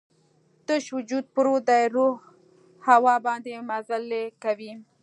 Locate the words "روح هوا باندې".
1.95-3.65